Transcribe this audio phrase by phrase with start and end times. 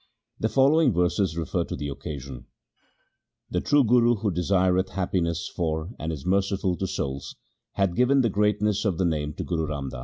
[0.39, 2.47] The following verses refer to the occasion:—
[3.51, 7.35] The true Guru who desireth happiness for, and is merciful to souls,
[7.73, 9.99] hath given the greatness of the Name to Guru Ram Das.